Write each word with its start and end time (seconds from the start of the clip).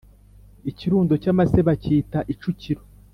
Ikirundo 0.69 1.13
cy’amase 1.21 1.59
bacyita 1.67 2.19
icukiro 2.33 2.81